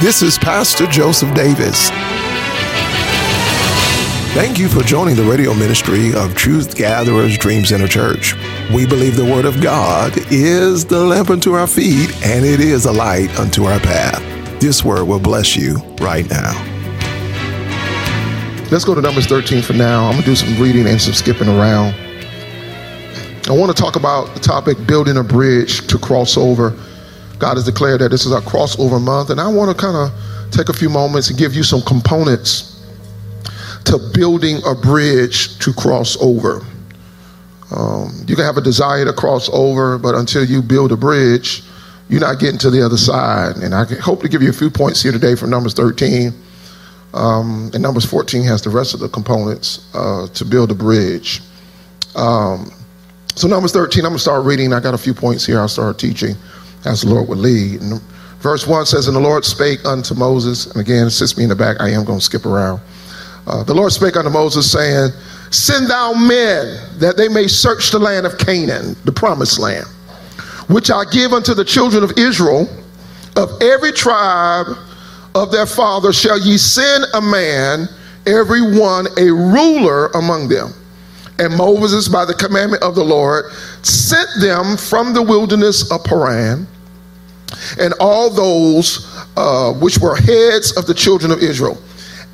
[0.00, 1.90] This is Pastor Joseph Davis.
[4.32, 8.34] Thank you for joining the radio ministry of Truth Gatherers Dream Center Church.
[8.72, 12.86] We believe the Word of God is the lamp unto our feet and it is
[12.86, 14.22] a light unto our path.
[14.58, 16.54] This word will bless you right now.
[18.70, 20.06] Let's go to Numbers 13 for now.
[20.06, 21.94] I'm going to do some reading and some skipping around.
[23.50, 26.74] I want to talk about the topic building a bridge to cross over.
[27.40, 30.52] God has declared that this is our crossover month, and I want to kind of
[30.52, 32.86] take a few moments and give you some components
[33.86, 36.60] to building a bridge to cross over.
[37.74, 41.62] Um, you can have a desire to cross over, but until you build a bridge,
[42.10, 43.56] you're not getting to the other side.
[43.56, 46.32] And I hope to give you a few points here today from Numbers 13.
[47.14, 51.40] Um, and Numbers 14 has the rest of the components uh, to build a bridge.
[52.16, 52.70] Um,
[53.34, 54.72] so, Numbers 13, I'm going to start reading.
[54.72, 55.58] I got a few points here.
[55.58, 56.34] I'll start teaching
[56.84, 57.80] as the Lord would lead.
[57.80, 58.00] And
[58.40, 61.48] verse 1 says, And the Lord spake unto Moses, and again, it sits me in
[61.48, 61.80] the back.
[61.80, 62.80] I am going to skip around.
[63.46, 65.10] Uh, the Lord spake unto Moses, saying,
[65.50, 69.86] Send thou men that they may search the land of Canaan, the promised land,
[70.68, 72.68] which I give unto the children of Israel.
[73.36, 74.66] Of every tribe
[75.34, 77.88] of their father shall ye send a man,
[78.26, 80.74] every one a ruler among them.
[81.40, 83.50] And Moses, by the commandment of the Lord,
[83.82, 86.66] sent them from the wilderness of Paran,
[87.80, 91.80] and all those uh, which were heads of the children of Israel.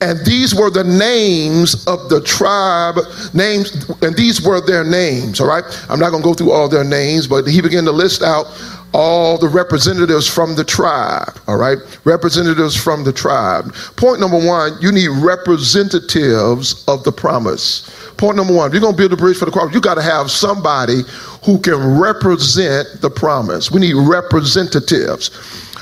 [0.00, 2.96] And these were the names of the tribe,
[3.32, 5.64] names, and these were their names, all right?
[5.88, 8.46] I'm not gonna go through all their names, but he began to list out
[8.92, 11.78] all the representatives from the tribe, all right?
[12.04, 13.74] Representatives from the tribe.
[13.96, 17.90] Point number one, you need representatives of the promise.
[18.16, 19.94] Point number one, if you're going to build a bridge for the cross, you got
[19.96, 21.02] to have somebody
[21.44, 23.70] who can represent the promise.
[23.70, 25.30] We need representatives.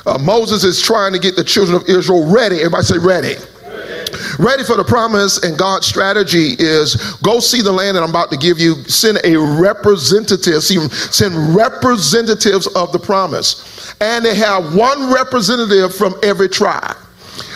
[0.05, 2.57] Uh, Moses is trying to get the children of Israel ready.
[2.57, 3.35] Everybody say ready
[4.39, 8.31] ready for the promise and God's strategy is go see the land that I'm about
[8.31, 15.13] to give you send a representative send representatives of the promise and they have one
[15.13, 16.97] representative from every tribe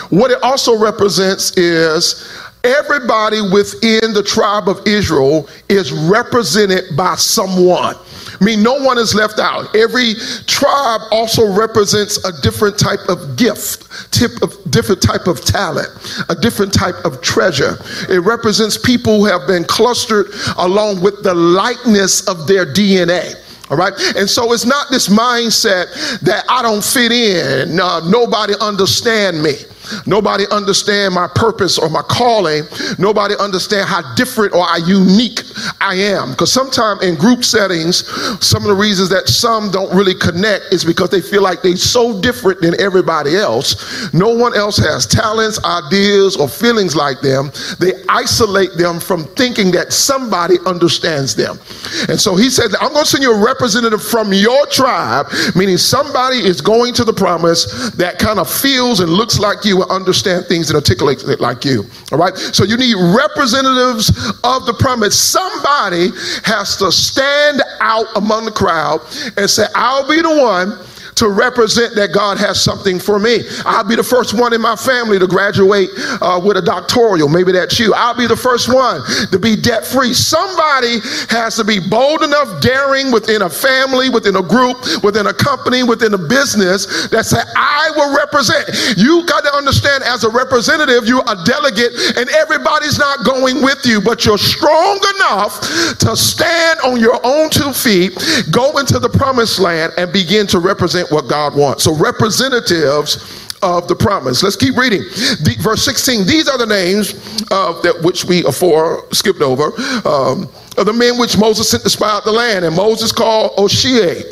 [0.09, 2.27] what it also represents is
[2.63, 7.95] everybody within the tribe of Israel is represented by someone
[8.39, 9.75] I mean, no one is left out.
[9.75, 10.13] Every
[10.47, 15.89] tribe also represents a different type of gift, tip of different type of talent,
[16.29, 17.77] a different type of treasure.
[18.09, 20.27] It represents people who have been clustered
[20.57, 23.35] along with the likeness of their DNA.
[23.69, 23.93] All right.
[24.15, 27.79] And so it's not this mindset that I don't fit in.
[27.79, 29.55] Uh, nobody understand me.
[30.05, 32.63] Nobody understand my purpose or my calling.
[32.97, 35.41] Nobody understand how different or how unique
[35.81, 36.31] I am.
[36.31, 38.07] Because sometimes in group settings,
[38.45, 41.75] some of the reasons that some don't really connect is because they feel like they're
[41.75, 44.13] so different than everybody else.
[44.13, 47.51] No one else has talents, ideas, or feelings like them.
[47.79, 51.59] They isolate them from thinking that somebody understands them.
[52.07, 55.77] And so he said, I'm going to send you a representative from your tribe, meaning
[55.77, 59.91] somebody is going to the promise that kind of feels and looks like you will
[59.91, 61.85] understand things and articulate it like you.
[62.11, 62.35] All right.
[62.37, 64.09] So you need representatives
[64.43, 65.19] of the promise.
[65.19, 66.09] Somebody
[66.43, 69.01] has to stand out among the crowd
[69.37, 70.85] and say, I'll be the one
[71.19, 73.43] to represent that God has something for me.
[73.65, 75.89] I'll be the first one in my family to graduate
[76.21, 77.27] uh, with a doctoral.
[77.27, 77.93] Maybe that's you.
[77.93, 80.13] I'll be the first one to be debt free.
[80.13, 85.33] Somebody has to be bold enough, daring within a family, within a group, within a
[85.33, 88.69] company, within a business that say, I will represent.
[88.95, 93.85] You got to understand as a representative, you're a delegate and everybody's not going with
[93.85, 95.59] you, but you're strong enough
[95.99, 98.15] to stand on your own two feet,
[98.51, 101.83] go into the promised land and begin to represent what God wants.
[101.83, 104.41] So, representatives of the promise.
[104.43, 105.01] Let's keep reading.
[105.01, 106.25] The, verse 16.
[106.25, 107.13] These are the names
[107.51, 109.65] uh, that which we afore skipped over
[110.07, 112.65] um, of the men which Moses sent to spy out the land.
[112.65, 114.23] And Moses called Oshea,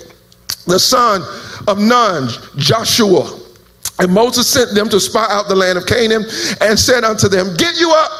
[0.65, 1.21] the son
[1.67, 3.39] of Nun, Joshua.
[3.99, 6.23] And Moses sent them to spy out the land of Canaan
[6.61, 8.11] and said unto them, Get you up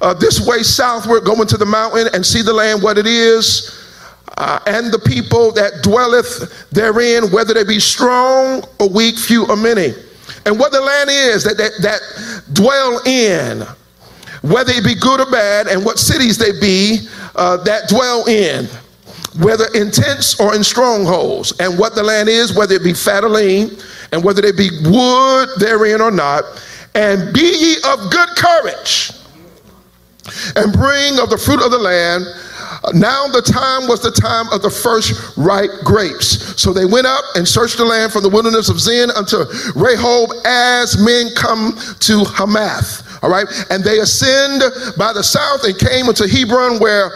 [0.00, 3.87] uh, this way southward, go into the mountain and see the land, what it is
[4.36, 9.56] uh, and the people that dwelleth therein, whether they be strong or weak, few or
[9.56, 9.94] many.
[10.46, 12.00] And what the land is that, that, that
[12.52, 13.66] dwell in,
[14.42, 18.66] whether it be good or bad, and what cities they be uh, that dwell in,
[19.42, 23.24] whether in tents or in strongholds, and what the land is, whether it be fat
[23.24, 23.70] or lean,
[24.12, 26.44] and whether they be wood therein or not.
[26.94, 29.12] And be ye of good courage,
[30.56, 32.24] and bring of the fruit of the land
[32.94, 36.60] Now the time was the time of the first ripe grapes.
[36.60, 39.44] So they went up and searched the land from the wilderness of Zin unto
[39.74, 43.04] Rehob as men come to Hamath.
[43.22, 44.62] All right, and they ascend
[44.96, 47.10] by the south and came into Hebron, where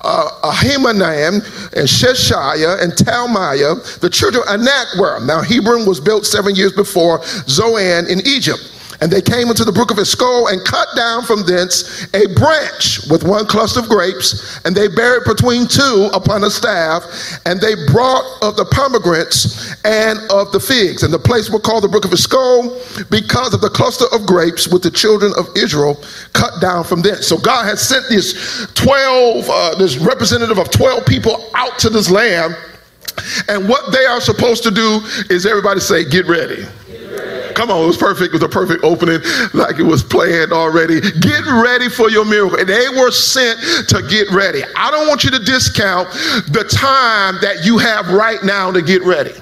[0.00, 5.24] uh, and Sheshaiah and Talmaiah, the children of Anak, were.
[5.24, 8.73] Now Hebron was built seven years before Zoan in Egypt.
[9.04, 13.06] And they came into the brook of Eshcol and cut down from thence a branch
[13.10, 17.04] with one cluster of grapes, and they buried between two upon a staff,
[17.44, 21.02] and they brought of the pomegranates and of the figs.
[21.02, 22.80] And the place was called the brook of Eshcol
[23.10, 26.02] because of the cluster of grapes with the children of Israel
[26.32, 27.26] cut down from thence.
[27.26, 32.10] So God has sent this 12, uh, this representative of 12 people out to this
[32.10, 32.56] land.
[33.50, 36.64] And what they are supposed to do is everybody say, get ready.
[37.54, 38.28] Come on, it was perfect.
[38.28, 39.20] It was a perfect opening,
[39.52, 41.00] like it was planned already.
[41.00, 42.58] Get ready for your miracle.
[42.58, 44.62] And they were sent to get ready.
[44.76, 46.10] I don't want you to discount
[46.50, 49.32] the time that you have right now to get ready.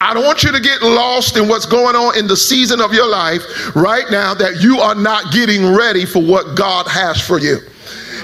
[0.00, 2.92] I don't want you to get lost in what's going on in the season of
[2.92, 7.40] your life right now that you are not getting ready for what God has for
[7.40, 7.58] you.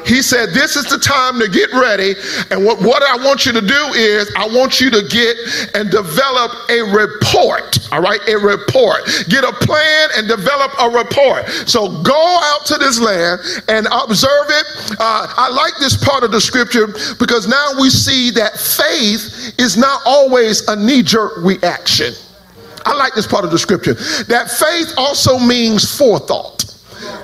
[0.07, 2.15] He said, This is the time to get ready.
[2.51, 5.37] And what, what I want you to do is, I want you to get
[5.75, 7.79] and develop a report.
[7.93, 9.05] All right, a report.
[9.29, 11.47] Get a plan and develop a report.
[11.69, 14.97] So go out to this land and observe it.
[14.99, 16.89] Uh, I like this part of the scripture
[17.19, 22.15] because now we see that faith is not always a knee jerk reaction.
[22.85, 23.95] I like this part of the scripture.
[24.25, 26.62] That faith also means forethought.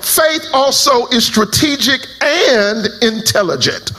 [0.01, 3.91] Faith also is strategic and intelligent.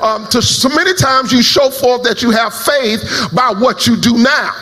[0.00, 3.96] Um, to, so many times you show forth that you have faith by what you
[3.96, 4.52] do now,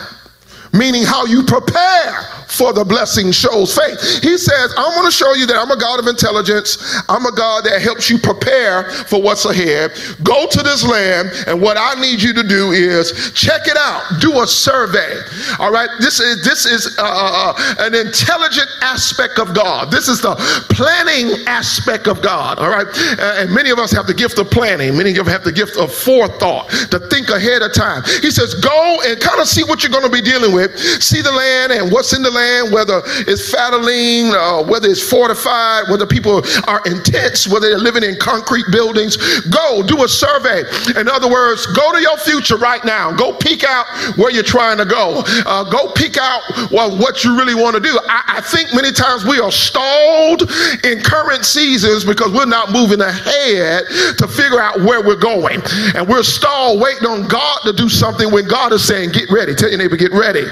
[0.73, 4.21] meaning how you prepare for the blessing shows faith.
[4.21, 6.77] He says, I'm going to show you that I'm a God of intelligence.
[7.07, 9.91] I'm a God that helps you prepare for what's ahead.
[10.23, 14.03] Go to this land, and what I need you to do is check it out.
[14.19, 15.21] Do a survey.
[15.59, 15.89] All right.
[15.99, 19.91] This is this is uh, uh, uh an intelligent aspect of God.
[19.91, 20.35] This is the
[20.69, 22.59] planning aspect of God.
[22.59, 22.87] All right.
[22.87, 24.97] Uh, and many of us have the gift of planning.
[24.97, 28.03] Many of us have the gift of forethought to think ahead of time.
[28.21, 30.58] He says, go and kind of see what you're going to be dealing with.
[30.99, 35.89] See the land and what's in the land whether it's Fataline, uh, whether it's fortified,
[35.89, 39.17] whether people are intense, whether they're living in concrete buildings.
[39.49, 40.63] Go do a survey.
[40.99, 43.11] In other words, go to your future right now.
[43.11, 43.85] Go peek out
[44.17, 45.23] where you're trying to go.
[45.45, 46.41] Uh, go peek out
[46.71, 47.97] well, what you really want to do.
[48.07, 50.43] I, I think many times we are stalled
[50.83, 53.85] in current seasons because we're not moving ahead
[54.17, 55.61] to figure out where we're going.
[55.95, 59.55] And we're stalled waiting on God to do something when God is saying, Get ready.
[59.55, 60.45] Tell your neighbor, get ready.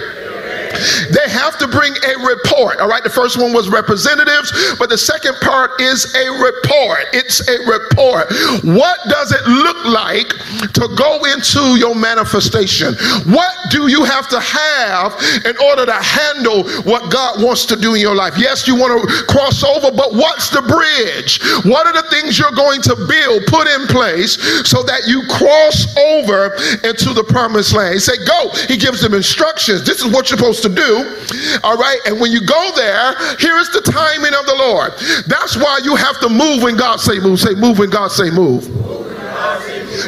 [1.11, 2.79] They have to bring a report.
[2.79, 7.05] All right, the first one was representatives, but the second part is a report.
[7.13, 8.27] It's a report.
[8.63, 10.29] What does it look like
[10.73, 12.95] to go into your manifestation?
[13.25, 15.13] What do you have to have
[15.45, 18.33] in order to handle what God wants to do in your life?
[18.37, 21.39] Yes, you want to cross over, but what's the bridge?
[21.65, 24.37] What are the things you're going to build, put in place
[24.67, 26.55] so that you cross over
[26.87, 27.93] into the promised land?
[27.93, 28.49] He said, Go.
[28.67, 29.85] He gives them instructions.
[29.85, 31.59] This is what you're supposed to do.
[31.63, 31.99] All right.
[32.05, 34.93] And when you go there, here is the timing of the Lord.
[35.27, 37.39] That's why you have to move when God say move.
[37.39, 38.67] Say move when God say move.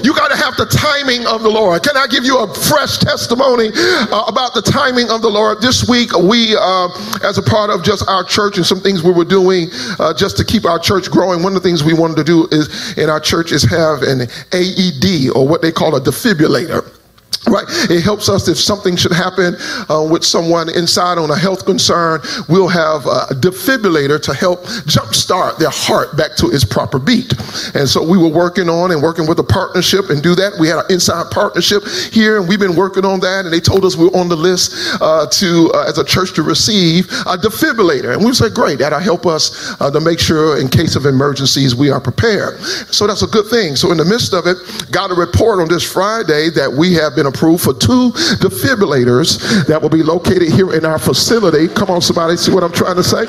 [0.03, 1.83] You got to have the timing of the Lord.
[1.83, 5.61] Can I give you a fresh testimony uh, about the timing of the Lord?
[5.61, 6.89] This week, we, uh,
[7.23, 10.37] as a part of just our church and some things we were doing uh, just
[10.37, 13.09] to keep our church growing, one of the things we wanted to do is in
[13.09, 14.21] our church is have an
[14.53, 16.98] AED or what they call a defibrillator.
[17.47, 17.65] Right.
[17.89, 19.55] It helps us if something should happen
[19.89, 22.19] uh, with someone inside on a health concern,
[22.49, 27.33] we'll have a defibrillator to help jumpstart their heart back to its proper beat.
[27.75, 30.53] And so we were working on and working with a partnership and do that.
[30.59, 33.45] We had an inside partnership here and we've been working on that.
[33.45, 36.33] And they told us we are on the list uh, to, uh, as a church,
[36.33, 38.13] to receive a defibrillator.
[38.13, 41.73] And we said, great, that'll help us uh, to make sure in case of emergencies
[41.73, 42.59] we are prepared.
[42.91, 43.77] So that's a good thing.
[43.77, 44.57] So in the midst of it,
[44.91, 49.81] got a report on this Friday that we have been approved for two defibrillators that
[49.81, 51.67] will be located here in our facility.
[51.67, 53.25] Come on, somebody, see what I'm trying to say?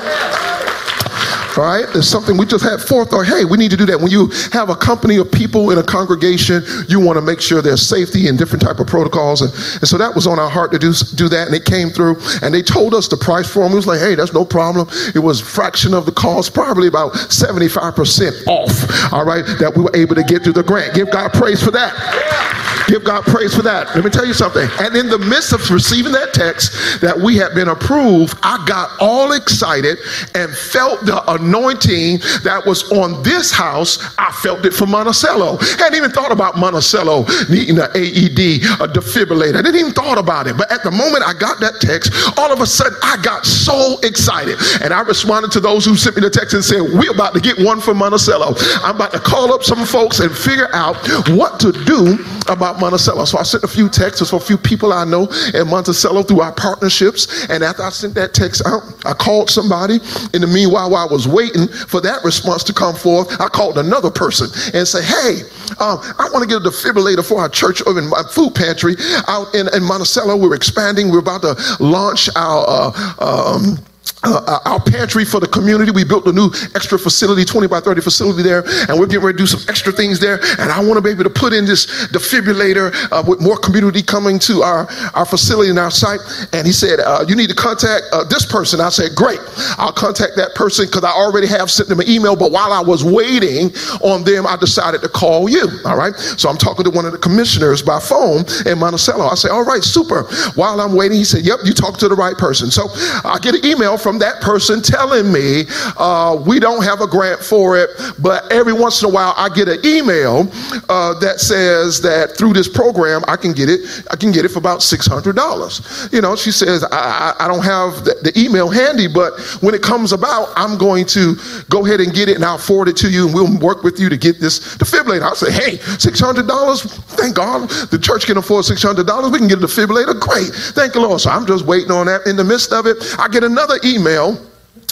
[1.57, 3.25] All right, there's something we just had forethought.
[3.25, 3.99] Hey, we need to do that.
[3.99, 7.61] When you have a company of people in a congregation, you want to make sure
[7.61, 9.41] there's safety and different type of protocols.
[9.41, 11.47] And, and so that was on our heart to do, do that.
[11.47, 13.73] And it came through and they told us the price for them.
[13.73, 14.87] It was like, hey, that's no problem.
[15.13, 19.13] It was fraction of the cost, probably about 75% off.
[19.13, 20.95] All right, that we were able to get through the grant.
[20.95, 22.51] Give God praise for that.
[22.87, 23.95] Give God praise for that.
[23.95, 24.67] Let me tell you something.
[24.79, 28.91] And in the midst of receiving that text that we had been approved, I got
[28.99, 29.97] all excited
[30.35, 33.99] and felt the anointing that was on this house.
[34.17, 35.57] I felt it for Monticello.
[35.57, 39.55] Hadn't even thought about Monticello needing an AED, a defibrillator.
[39.57, 40.57] I didn't even thought about it.
[40.57, 43.99] But at the moment I got that text, all of a sudden I got so
[44.03, 44.57] excited.
[44.81, 47.39] And I responded to those who sent me the text and said, We're about to
[47.39, 48.55] get one for Monticello.
[48.83, 50.95] I'm about to call up some folks and figure out
[51.29, 52.17] what to do
[52.47, 53.25] about Monticello.
[53.25, 56.41] So I sent a few texts for a few people I know in Monticello through
[56.41, 57.47] our partnerships.
[57.49, 59.99] And after I sent that text out, I called somebody.
[60.33, 63.77] In the meanwhile, while I was waiting for that response to come forth, I called
[63.77, 65.41] another person and say, Hey,
[65.79, 68.95] um, I want to get a defibrillator for our church or in my food pantry
[69.27, 70.37] out in, in Monticello.
[70.37, 71.09] We're expanding.
[71.09, 73.77] We're about to launch our uh, um,
[74.23, 75.91] uh, our pantry for the community.
[75.91, 79.37] We built a new extra facility, 20 by 30 facility there, and we're getting ready
[79.37, 80.39] to do some extra things there.
[80.59, 84.01] And I want to be able to put in this defibrillator uh, with more community
[84.01, 86.19] coming to our, our facility and our site.
[86.53, 88.79] And he said, uh, You need to contact uh, this person.
[88.79, 89.39] I said, Great.
[89.77, 92.35] I'll contact that person because I already have sent them an email.
[92.35, 95.67] But while I was waiting on them, I decided to call you.
[95.85, 96.15] All right.
[96.15, 99.25] So I'm talking to one of the commissioners by phone in Monticello.
[99.25, 100.23] I say, All right, super.
[100.55, 102.69] While I'm waiting, he said, Yep, you talked to the right person.
[102.69, 102.87] So
[103.25, 105.65] I get an email from that person telling me
[105.97, 107.89] uh, we don't have a grant for it,
[108.19, 110.49] but every once in a while I get an email
[110.89, 113.81] uh, that says that through this program I can get it.
[114.09, 116.09] I can get it for about six hundred dollars.
[116.11, 119.75] You know, she says I, I, I don't have the, the, email handy, but when
[119.75, 121.35] it comes about, I'm going to
[121.69, 123.99] go ahead and get it, and I'll forward it to you, and we'll work with
[123.99, 125.23] you to get this defibrillator.
[125.23, 126.81] I say, hey, six hundred dollars.
[126.81, 129.31] Thank God the church can afford six hundred dollars.
[129.31, 130.19] We can get a defibrillator.
[130.19, 130.53] Great.
[130.73, 131.21] Thank you, Lord.
[131.21, 132.25] So I'm just waiting on that.
[132.25, 134.37] In the midst of it, I get another email email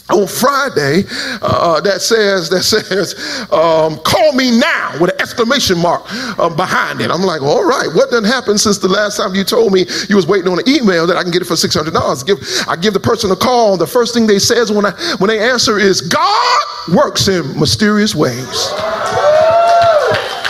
[0.10, 1.04] on Friday
[1.42, 3.13] uh, that says that says
[3.51, 6.01] um, call me now with an exclamation mark
[6.39, 7.12] uh, behind it.
[7.12, 10.16] I'm like, all right, what done happened since the last time you told me you
[10.16, 12.24] was waiting on an email that I can get it for six hundred dollars?
[12.24, 13.78] Give I give the person a call.
[13.78, 18.16] The first thing they says when I when they answer is God works in mysterious
[18.16, 18.74] ways.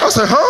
[0.02, 0.49] I said, huh?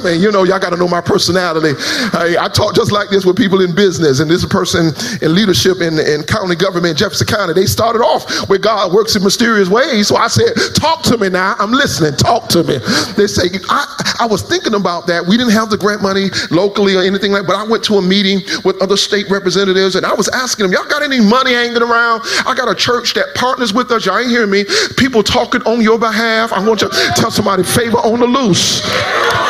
[0.00, 0.16] To me.
[0.16, 1.72] You know, y'all got to know my personality.
[2.12, 5.80] I, I, talk just like this with people in business, and this person in leadership
[5.80, 7.52] in, in county government, Jefferson County.
[7.54, 10.08] They started off with God works in mysterious ways.
[10.08, 11.54] So I said, Talk to me now.
[11.58, 12.16] I'm listening.
[12.16, 12.78] Talk to me.
[13.16, 15.24] They say, I, I was thinking about that.
[15.24, 17.94] We didn't have the grant money locally or anything like that, but I went to
[17.94, 21.52] a meeting with other state representatives, and I was asking them, Y'all got any money
[21.52, 22.22] hanging around?
[22.46, 24.06] I got a church that partners with us.
[24.06, 24.64] Y'all ain't hearing me.
[24.96, 26.52] People talking on your behalf.
[26.52, 28.82] I want you to tell somebody favor on the loose.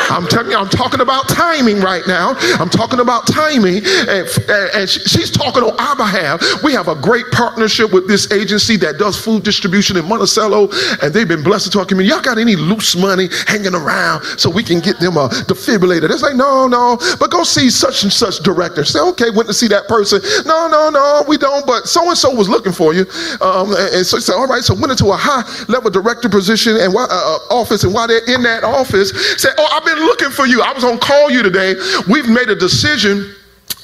[0.09, 2.35] I'm telling you, I'm talking about timing right now.
[2.59, 3.81] I'm talking about timing.
[4.07, 4.27] And,
[4.75, 6.61] and she's talking on our behalf.
[6.63, 10.69] We have a great partnership with this agency that does food distribution in Monticello,
[11.01, 12.13] and they've been blessed to our community.
[12.13, 16.07] Y'all got any loose money hanging around so we can get them a defibrillator?
[16.07, 18.85] They say, no, no, but go see such and such director.
[18.85, 20.21] Say, okay, went to see that person.
[20.45, 23.05] No, no, no, we don't, but so and so was looking for you.
[23.41, 26.77] Um, and so he said, all right, so went into a high level director position
[26.77, 29.09] and uh, uh, office, and while they're in that office,
[29.41, 30.61] said, oh, I've been looking for you.
[30.61, 31.75] I was on call you today.
[32.09, 33.33] We've made a decision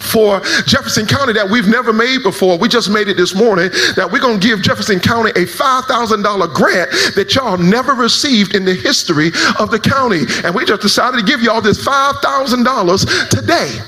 [0.03, 2.57] for Jefferson County that we've never made before.
[2.57, 6.53] We just made it this morning that we're going to give Jefferson County a $5,000
[6.53, 9.27] grant that y'all never received in the history
[9.59, 10.21] of the county.
[10.43, 13.79] And we just decided to give y'all this $5,000 today.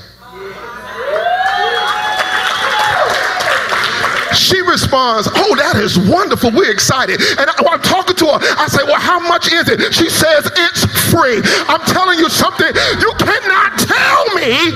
[4.45, 6.51] She responds, Oh, that is wonderful.
[6.53, 7.17] We're excited.
[7.41, 9.81] And I, am talking to her, I say, Well, how much is it?
[9.89, 11.41] She says, It's free.
[11.65, 12.69] I'm telling you something.
[13.01, 14.69] You cannot tell me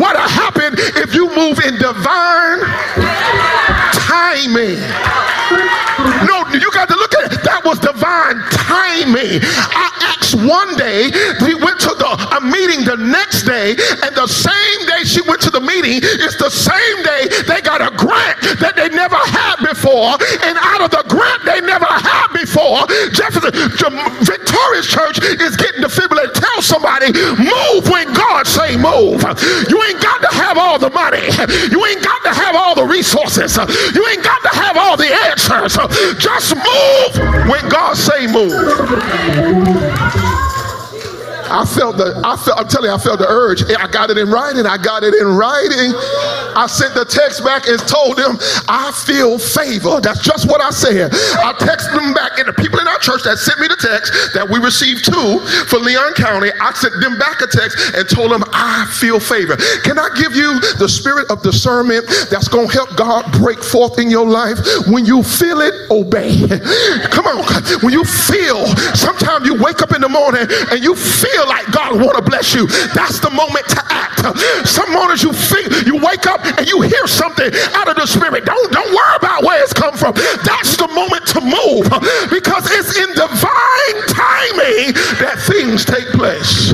[0.00, 0.72] what'll happen
[1.04, 2.64] if you move in divine
[4.08, 4.80] timing.
[6.24, 7.44] No, you got to look at it.
[7.44, 9.40] That was divine timing.
[9.42, 11.08] I asked one day,
[11.40, 13.72] we went to the, a meeting the next day,
[14.04, 17.80] and the same day she went to the meeting, it's the same day they got
[17.80, 20.20] a grant that they never had before.
[20.44, 22.84] And out of the grant they never had before,
[23.16, 23.52] Jefferson,
[24.20, 26.34] Victorious Church is getting the defibrillated.
[26.34, 29.22] Tell somebody, move when God say move.
[29.70, 31.22] You ain't got to have all the money.
[31.70, 33.56] You ain't got to have all the resources.
[33.56, 35.76] You ain't got to have all the answers.
[36.18, 37.12] Just move
[37.54, 38.50] when God say move.
[41.54, 43.62] I felt the, I felt, I'm telling you, I felt the urge.
[43.62, 44.66] I got it in writing.
[44.66, 45.94] I got it in writing.
[46.58, 50.02] I sent the text back and told them, I feel favor.
[50.02, 51.14] That's just what I said.
[51.14, 54.34] I texted them back, and the people in our church that sent me the text
[54.34, 55.38] that we received two
[55.70, 59.54] for Leon County, I sent them back a text and told them, I feel favor.
[59.86, 64.02] Can I give you the spirit of discernment that's going to help God break forth
[64.02, 64.58] in your life?
[64.90, 66.34] When you feel it, obey.
[67.14, 67.46] Come on.
[67.86, 68.66] When you feel,
[68.98, 72.22] sometimes you wake up in the morning and you feel feel like God want to
[72.22, 74.24] bless you, that's the moment to act.
[74.66, 78.44] Some mornings you feel you wake up and you hear something out of the spirit.
[78.44, 80.14] Don't don't worry about where it's come from.
[80.44, 81.84] That's the moment to move
[82.30, 86.72] because it's in divine timing that things take place.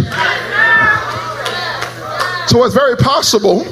[2.48, 3.64] So it's very possible,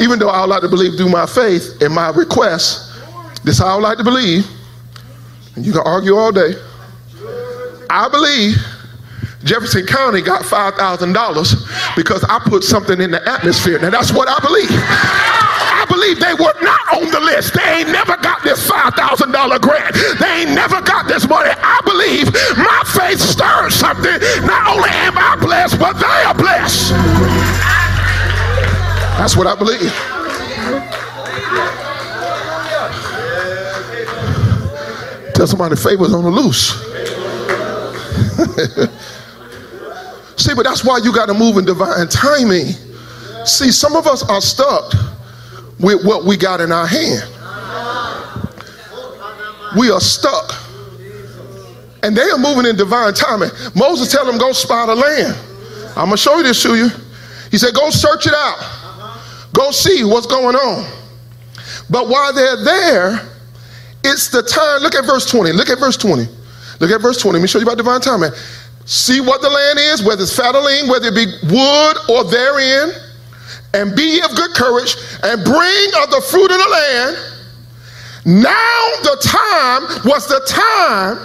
[0.00, 2.92] even though I would like to believe through my faith and my request,
[3.44, 4.46] this I would like to believe,
[5.56, 6.54] and you can argue all day.
[7.90, 8.56] I believe
[9.44, 13.78] Jefferson County got $5,000 because I put something in the atmosphere.
[13.78, 14.70] Now that's what I believe.
[14.70, 17.52] I believe they were not on the list.
[17.52, 19.94] They ain't never got this $5,000 grant.
[20.18, 21.50] They ain't never got this money.
[21.52, 24.16] I believe my faith stirs something.
[24.48, 26.90] Not only am I blessed, but they are blessed.
[29.20, 29.92] That's what I believe.
[35.34, 36.80] Tell somebody favors on the loose.
[40.36, 42.66] See, but that's why you got to move in divine timing.
[43.44, 44.92] See, some of us are stuck
[45.78, 47.28] with what we got in our hand.
[49.76, 50.52] We are stuck.
[52.02, 53.50] And they are moving in divine timing.
[53.74, 55.36] Moses tell them, go spy the land.
[55.96, 56.88] I'm going to show you this to you.
[57.50, 59.50] He said, go search it out.
[59.52, 60.90] Go see what's going on.
[61.88, 63.20] But while they're there,
[64.02, 64.82] it's the time.
[64.82, 65.52] Look at verse 20.
[65.52, 66.26] Look at verse 20.
[66.80, 67.38] Look at verse 20.
[67.38, 68.30] Let me show you about divine timing.
[68.86, 72.24] See what the land is, whether it's fat or lean, whether it be wood or
[72.24, 72.92] therein,
[73.72, 77.16] and be of good courage, and bring of the fruit of the land.
[78.26, 81.18] Now the time was the time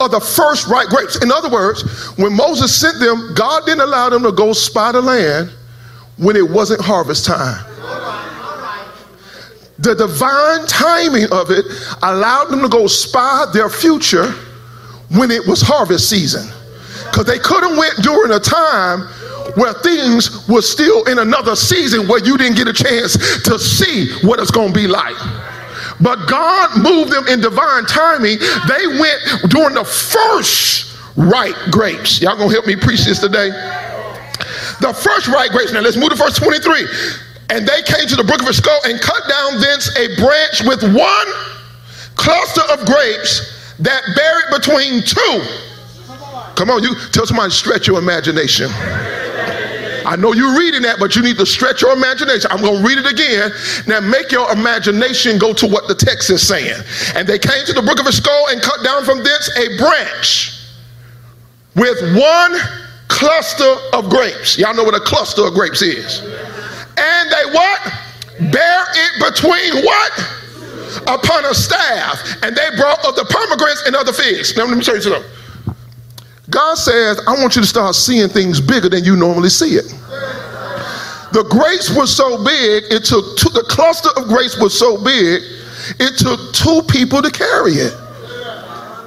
[0.00, 1.22] of the first ripe grapes.
[1.22, 1.82] In other words,
[2.16, 5.50] when Moses sent them, God didn't allow them to go spy the land
[6.16, 7.64] when it wasn't harvest time.
[9.78, 11.66] The divine timing of it
[12.02, 14.34] allowed them to go spy their future
[15.10, 16.46] when it was harvest season.
[17.10, 19.02] Because they could have went during a time
[19.56, 24.12] where things were still in another season where you didn't get a chance to see
[24.26, 25.16] what it's going to be like.
[26.00, 28.38] But God moved them in divine timing.
[28.68, 32.20] They went during the first ripe grapes.
[32.20, 33.48] Y'all gonna help me preach this today?
[34.80, 35.72] The first ripe grapes.
[35.72, 36.84] Now let's move to verse 23.
[37.48, 40.82] And they came to the brook of Eshcol and cut down thence a branch with
[40.82, 41.28] one
[42.16, 45.42] cluster of grapes that buried between two.
[46.54, 48.68] Come on, you tell somebody stretch your imagination.
[50.06, 52.50] I know you're reading that, but you need to stretch your imagination.
[52.50, 53.50] I'm going to read it again.
[53.88, 56.80] Now make your imagination go to what the text is saying.
[57.16, 60.62] And they came to the brook of Eshcol and cut down from thence a branch
[61.74, 62.56] with one
[63.08, 64.56] cluster of grapes.
[64.56, 66.22] Y'all know what a cluster of grapes is
[66.96, 67.80] and they what?
[68.52, 70.12] Bear it between what?
[71.06, 72.20] Upon a staff.
[72.42, 74.56] And they brought of the pomegranates and other figs.
[74.56, 75.22] Now let me show you something.
[76.48, 79.86] God says, I want you to start seeing things bigger than you normally see it.
[81.32, 85.42] The grapes were so big, it took two, the cluster of grapes was so big,
[85.98, 87.92] it took two people to carry it.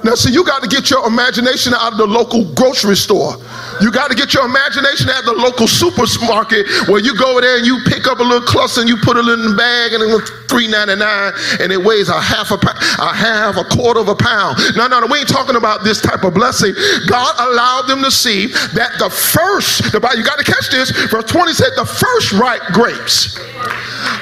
[0.04, 3.34] Now, see, you got to get your imagination out of the local grocery store.
[3.80, 7.66] You got to get your imagination at the local supermarket where you go there and
[7.66, 10.30] you pick up a little cluster and you put it in the bag and it's
[10.48, 12.58] three ninety nine and it weighs a half a,
[13.00, 14.58] a half a quarter of a pound.
[14.76, 16.74] No, no, no, we ain't talking about this type of blessing.
[17.08, 20.90] God allowed them to see that the first, the Bible, you got to catch this.
[21.08, 23.34] Verse twenty said the first ripe grapes.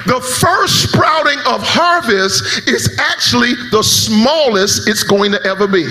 [0.06, 5.84] The first sprouting of harvest is actually the smallest it's going to ever be.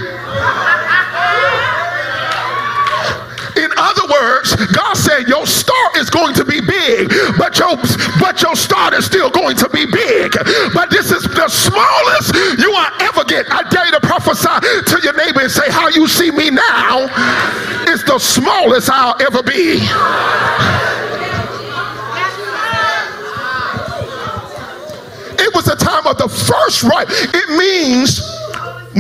[3.58, 7.75] In other words, God said your start is going to be big, but your
[8.19, 10.34] but your start is still going to be big.
[10.73, 13.45] But this is the smallest you will ever get.
[13.51, 17.06] I dare you to prophesy to your neighbor and say, How you see me now
[17.88, 19.80] is the smallest I'll ever be.
[25.39, 27.08] It was the time of the first right.
[27.10, 28.37] It means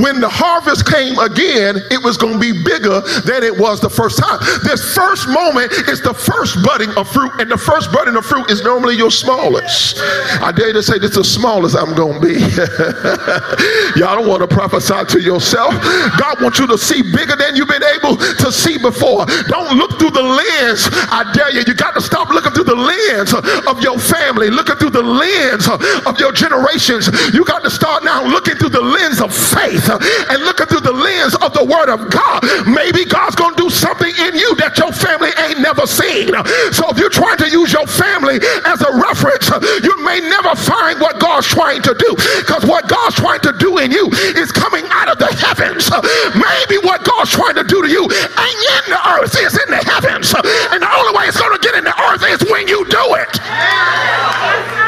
[0.01, 3.89] when the harvest came again, it was going to be bigger than it was the
[3.89, 4.39] first time.
[4.63, 8.49] This first moment is the first budding of fruit, and the first budding of fruit
[8.51, 9.99] is normally your smallest.
[10.43, 12.37] I dare to say this is the smallest I'm going to be.
[13.99, 15.73] Y'all don't want to prophesy to yourself.
[16.19, 19.25] God wants you to see bigger than you've been able to see before.
[19.47, 20.89] Don't look through the lens.
[21.09, 21.63] I dare you.
[21.65, 25.67] You got to stop looking through the lens of your family, looking through the lens
[26.05, 27.09] of your generations.
[27.33, 30.93] You got to start now looking through the lens of faith and looking through the
[30.93, 34.77] lens of the word of God, maybe God's going to do something in you that
[34.77, 36.35] your family ain't never seen.
[36.75, 39.49] So if you're trying to use your your family as a reference,
[39.83, 42.15] you may never find what God's trying to do.
[42.39, 45.89] Because what God's trying to do in you is coming out of the heavens.
[46.33, 49.83] Maybe what God's trying to do to you ain't in the earth, it's in the
[49.85, 50.33] heavens.
[50.33, 53.15] And the only way it's going to get in the earth is when you do
[53.15, 54.86] it.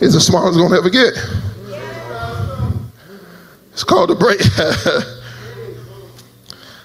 [0.00, 1.14] It's the smartest gonna ever get.
[3.72, 4.40] It's called a break.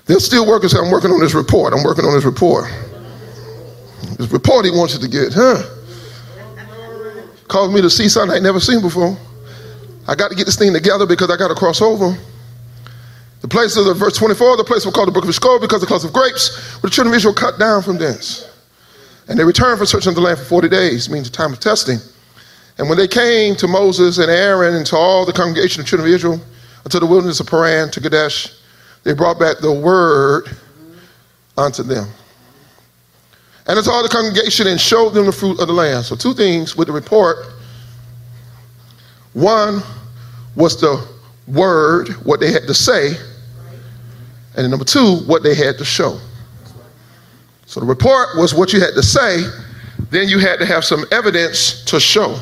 [0.06, 1.74] They're still working, so I'm working on this report.
[1.74, 2.66] I'm working on this report.
[4.18, 5.64] This report he wants you to get, huh?
[7.48, 9.18] Caused me to see something I never seen before.
[10.08, 12.16] I got to get this thing together because I got to cross over.
[13.42, 15.82] The place of the verse 24, the place was called the Brook of Eshcol because
[15.82, 18.50] the cloth of grapes, where the children of Israel cut down from thence.
[19.28, 22.00] And they returned from searching the land for 40 days, means the time of testing.
[22.78, 26.10] And when they came to Moses and Aaron and to all the congregation of children
[26.10, 26.42] of Israel,
[26.84, 28.54] unto the wilderness of Paran, to Kadesh,
[29.04, 30.50] they brought back the word
[31.58, 32.08] unto them.
[33.68, 36.06] And it's all the congregation and showed them the fruit of the land.
[36.06, 37.38] So, two things with the report.
[39.34, 39.82] One
[40.56, 41.06] was the
[41.48, 43.14] word, what they had to say.
[44.56, 46.20] And number two, what they had to show.
[47.66, 49.42] So, the report was what you had to say,
[50.12, 52.40] then you had to have some evidence to show.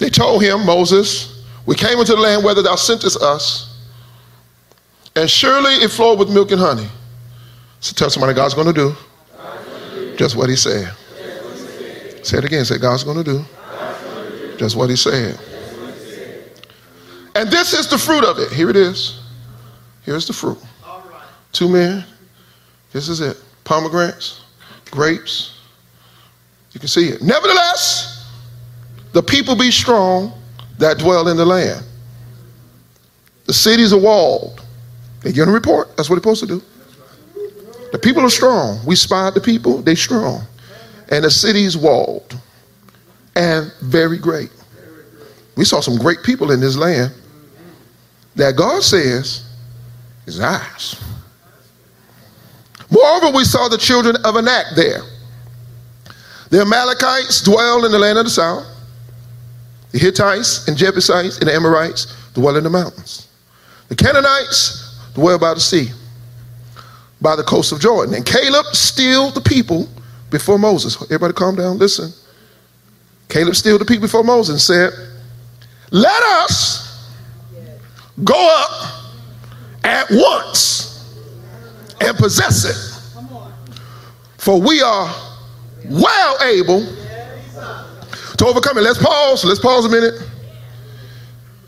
[0.00, 3.78] They told him, Moses, we came into the land whether thou sentest us,
[5.14, 6.88] and surely it flowed with milk and honey.
[7.80, 10.92] So tell somebody God's going to do just what he said.
[12.22, 12.64] Say it again.
[12.64, 13.44] Say, God's going to do
[14.56, 15.38] just what he said.
[17.34, 18.50] And this is the fruit of it.
[18.52, 19.20] Here it is.
[20.02, 20.58] Here's the fruit.
[21.52, 22.04] Two men.
[22.92, 23.36] This is it.
[23.64, 24.44] Pomegranates,
[24.90, 25.58] grapes.
[26.72, 27.22] You can see it.
[27.22, 28.09] Nevertheless,
[29.12, 30.32] the people be strong
[30.78, 31.84] that dwell in the land.
[33.46, 34.64] The cities are walled.
[35.22, 35.96] They get a report.
[35.96, 36.62] That's what they're supposed to do.
[37.92, 38.78] The people are strong.
[38.86, 40.42] We spied the people, they strong.
[41.10, 42.38] And the city's walled
[43.34, 44.50] and very great.
[45.56, 47.12] We saw some great people in this land
[48.36, 49.44] that God says
[50.26, 51.02] is ours.
[52.90, 55.02] Moreover, we saw the children of Anak there.
[56.50, 58.66] The Amalekites dwell in the land of the south.
[59.92, 63.28] The Hittites and Jebusites and the Amorites dwell in the mountains.
[63.88, 65.88] The Canaanites dwell by the sea,
[67.20, 68.14] by the coast of Jordan.
[68.14, 69.88] And Caleb stilled the people
[70.30, 71.00] before Moses.
[71.02, 72.12] Everybody calm down, listen.
[73.28, 74.92] Caleb stilled the people before Moses and said,
[75.90, 77.10] Let us
[78.22, 78.90] go up
[79.84, 81.16] at once
[82.00, 82.86] and possess it.
[84.38, 85.14] For we are
[85.86, 86.86] well able
[88.40, 88.80] to overcome it.
[88.80, 89.44] Let's pause.
[89.44, 90.14] Let's pause a minute.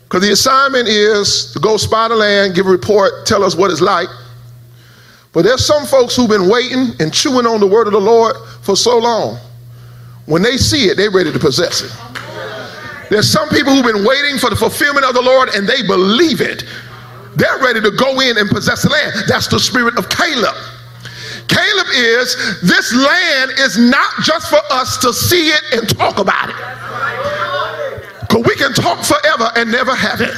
[0.03, 3.69] Because the assignment is to go spy the land, give a report, tell us what
[3.71, 4.09] it's like.
[5.33, 8.35] But there's some folks who've been waiting and chewing on the word of the Lord
[8.61, 9.37] for so long.
[10.25, 11.91] When they see it, they're ready to possess it.
[13.09, 16.41] There's some people who've been waiting for the fulfillment of the Lord and they believe
[16.41, 16.63] it.
[17.35, 19.13] They're ready to go in and possess the land.
[19.27, 20.55] That's the spirit of Caleb.
[21.47, 26.49] Caleb is this land is not just for us to see it and talk about
[26.49, 26.55] it.
[28.21, 30.33] Because we can talk forever and never have it.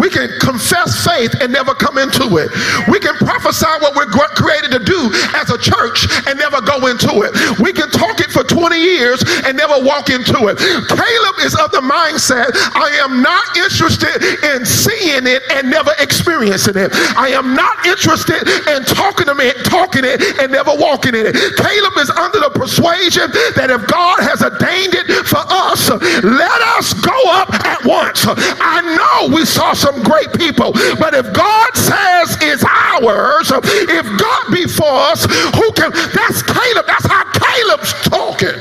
[0.00, 2.50] We can confess faith and never come into it.
[2.88, 7.22] We can prophesy what we're created to do as a church and never go into
[7.22, 7.32] it.
[7.60, 10.56] We can talk it for 20 years and never walk into it.
[10.88, 14.22] Caleb is of the mindset I am not interested
[14.54, 16.90] in seeing it and never experiencing it.
[17.16, 21.36] I am not interested in talking to it, talking it and never walking in it.
[21.56, 25.90] Caleb is under the persuasion that if God has ordained it for us,
[26.24, 28.24] let us go up at once.
[28.26, 30.72] I know we saw some great people.
[30.98, 35.24] But if God says it's ours, if God be for us,
[35.54, 35.90] who can?
[36.14, 36.86] That's Caleb.
[36.86, 38.60] That's how Caleb's talking.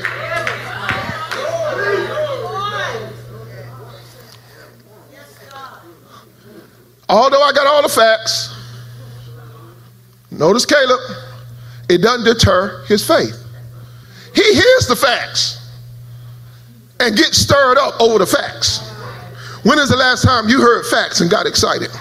[7.10, 8.56] Although I got all the facts,
[10.30, 11.00] notice Caleb,
[11.89, 13.36] it doesn't deter his faith.
[14.36, 15.72] He hears the facts
[17.00, 18.88] and gets stirred up over the facts.
[19.63, 21.91] When is the last time you heard facts and got excited?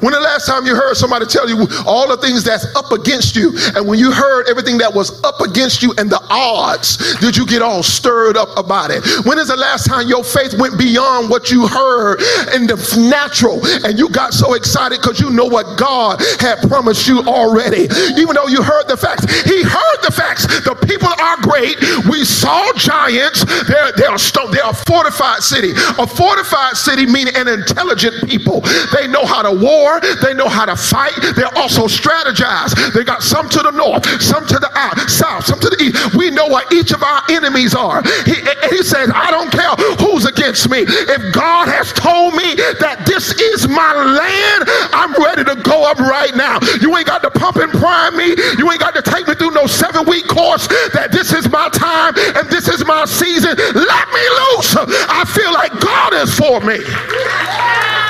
[0.00, 3.36] When the last time you heard somebody tell you all the things that's up against
[3.36, 7.36] you, and when you heard everything that was up against you and the odds, did
[7.36, 9.04] you get all stirred up about it?
[9.26, 12.20] When is the last time your faith went beyond what you heard
[12.54, 17.06] in the natural and you got so excited because you know what God had promised
[17.06, 17.84] you already?
[18.16, 20.46] Even though you heard the facts, He heard the facts.
[20.64, 21.76] The people are great.
[22.08, 23.44] We saw giants.
[23.68, 25.72] They're, they're, they're a fortified city.
[25.98, 28.62] A fortified city meaning an intelligent people.
[28.96, 32.74] They know how to war war, they know how to fight, They're also strategize.
[32.94, 34.70] They got some to the north, some to the
[35.08, 36.14] south, some to the east.
[36.14, 38.02] We know what each of our enemies are.
[38.24, 38.36] He,
[38.70, 40.84] he says, I don't care who's against me.
[40.86, 45.98] If God has told me that this is my land, I'm ready to go up
[45.98, 46.58] right now.
[46.80, 48.34] You ain't got to pump and prime me.
[48.58, 51.68] You ain't got to take me through no seven week course that this is my
[51.70, 53.56] time and this is my season.
[53.56, 54.24] Let me
[54.54, 54.76] loose.
[55.08, 58.09] I feel like God is for me.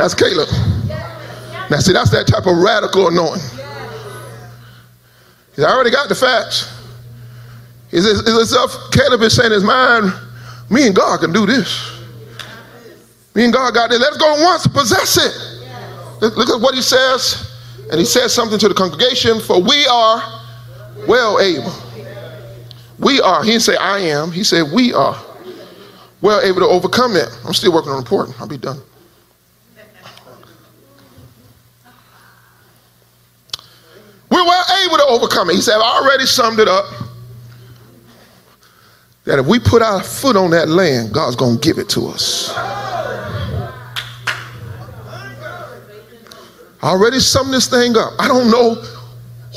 [0.00, 0.48] That's Caleb.
[1.68, 3.60] Now, see, that's that type of radical anointing.
[5.54, 6.72] He's already got the facts.
[7.92, 10.10] Is if Caleb is saying in his mind,
[10.70, 12.00] me and God can do this.
[13.34, 14.00] Me and God got it.
[14.00, 15.36] Let's go once, possess it.
[16.22, 17.52] Look, look at what he says.
[17.90, 20.22] And he says something to the congregation, for we are
[21.06, 21.74] well able.
[22.98, 23.44] We are.
[23.44, 24.32] He didn't say I am.
[24.32, 25.22] He said we are
[26.22, 27.28] well able to overcome it.
[27.44, 28.34] I'm still working on reporting.
[28.38, 28.80] I'll be done.
[34.30, 35.56] We're well able to overcome it.
[35.56, 36.84] He said, I've already summed it up.
[39.24, 42.08] That if we put our foot on that land, God's going to give it to
[42.08, 42.52] us.
[46.82, 48.14] I already summed this thing up.
[48.18, 48.76] I don't know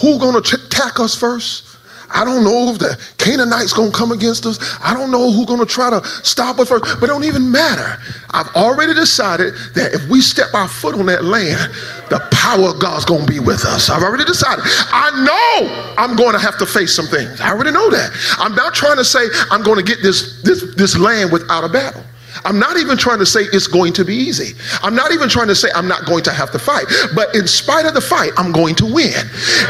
[0.02, 1.73] who's going to attack us first.
[2.14, 4.60] I don't know if the Canaanites to come against us.
[4.82, 7.98] I don't know who's to try to stop us first, but it don't even matter.
[8.32, 11.74] I've already decided that if we step our foot on that land,
[12.10, 13.90] the power of God's to be with us.
[13.90, 14.64] I've already decided.
[14.66, 17.42] I know I'm to have to face some things.
[17.42, 18.12] I already know that.
[18.38, 22.04] I'm not trying to say I'm to get this, this, this land without a battle.
[22.46, 24.58] I'm not even trying to say it's going to be easy.
[24.82, 26.86] I'm not even trying to say I'm not going to have to fight.
[27.16, 29.14] But in spite of the fight, I'm going to win.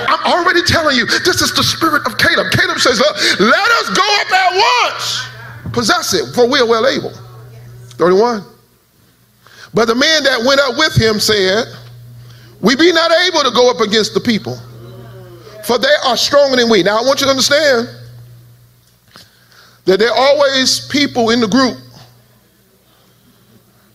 [0.07, 2.51] I'm already telling you, this is the spirit of Caleb.
[2.51, 5.27] Caleb says, Look, let us go up at once.
[5.73, 7.13] Possess it, for we are well able.
[7.97, 8.43] 31.
[9.73, 11.65] But the man that went up with him said,
[12.61, 14.57] We be not able to go up against the people,
[15.63, 16.81] for they are stronger than we.
[16.81, 17.87] Now, I want you to understand
[19.85, 21.77] that there are always people in the group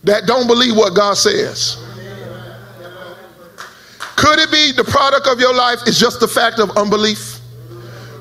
[0.03, 1.77] that don't believe what God says.
[4.15, 7.39] Could it be the product of your life is just the fact of unbelief?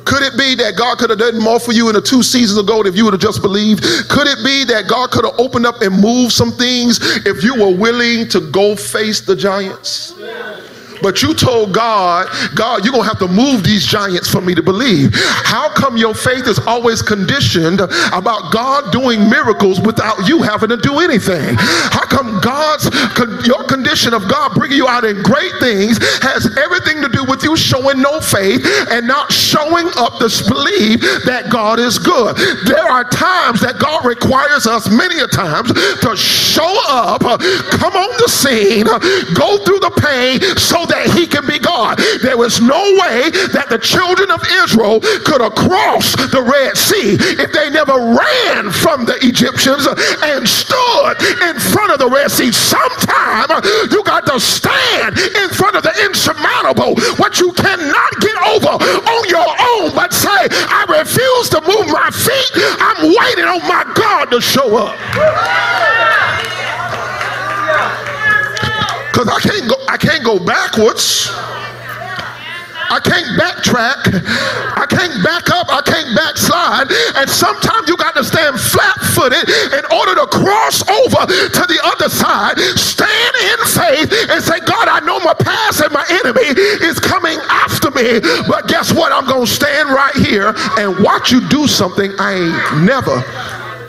[0.04, 2.58] Could it be that God could have done more for you in the two seasons
[2.58, 3.82] ago if you would have just believed?
[4.08, 7.54] Could it be that God could have opened up and moved some things if you
[7.54, 10.14] were willing to go face the giants?
[11.02, 14.54] But you told God, God, you're going to have to move these giants for me
[14.54, 15.10] to believe.
[15.14, 20.76] How come your faith is always conditioned about God doing miracles without you having to
[20.76, 21.56] do anything?
[21.58, 22.86] How come God's,
[23.46, 27.42] your condition of God bringing you out in great things has everything to do with
[27.42, 32.36] you showing no faith and not showing up to believe that God is good?
[32.66, 38.10] There are times that God requires us many a times to show up, come on
[38.18, 38.84] the scene,
[39.34, 41.98] go through the pain so that he can be God.
[42.22, 47.16] There was no way that the children of Israel could have crossed the Red Sea
[47.38, 51.14] if they never ran from the Egyptians and stood
[51.48, 52.52] in front of the Red Sea.
[52.52, 53.48] Sometime
[53.90, 59.22] you got to stand in front of the insurmountable, what you cannot get over on
[59.28, 62.52] your own, but say, I refuse to move my feet.
[62.80, 64.96] I'm waiting on my God to show up.
[69.18, 71.26] Because I can't go, I can't go backwards.
[72.86, 74.14] I can't backtrack.
[74.14, 75.66] I can't back up.
[75.66, 76.86] I can't backslide.
[77.18, 79.42] And sometimes you got to stand flat footed
[79.74, 82.62] in order to cross over to the other side.
[82.78, 86.54] Stand in faith and say, God, I know my past and my enemy
[86.86, 88.22] is coming after me.
[88.46, 89.10] But guess what?
[89.10, 93.18] I'm going to stand right here and watch you do something I ain't never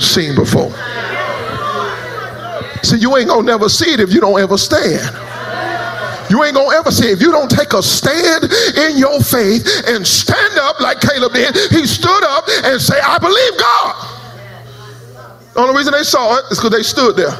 [0.01, 0.73] seen before.
[2.83, 5.15] See, you ain't gonna never see it if you don't ever stand.
[6.29, 8.43] You ain't gonna ever see it if you don't take a stand
[8.77, 11.55] in your faith and stand up like Caleb did.
[11.71, 14.15] He stood up and say, I believe God.
[15.53, 17.33] The only reason they saw it is because they stood there.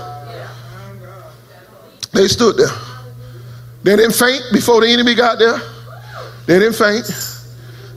[2.12, 2.76] They stood there.
[3.84, 5.60] They didn't faint before the enemy got there.
[6.48, 7.06] They didn't faint.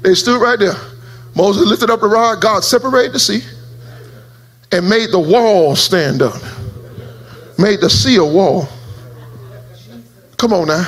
[0.03, 0.77] They stood right there.
[1.35, 2.43] Moses lifted up the rod.
[2.43, 3.41] God separated the sea
[4.71, 6.41] and made the wall stand up
[7.63, 8.69] made the sea a wall.
[10.37, 10.85] Come on now.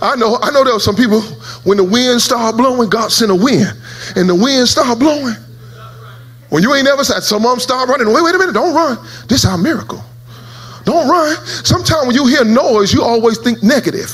[0.00, 1.20] I know, I know there were some people
[1.64, 3.70] when the wind started blowing, God sent a wind,
[4.16, 5.34] and the wind started blowing.
[6.48, 8.12] When you ain't never said, some of them start running.
[8.12, 8.96] Wait, wait a minute, don't run.
[9.28, 10.02] This is our miracle.
[10.84, 11.36] Don't run.
[11.46, 14.10] Sometimes when you hear noise, you always think negative.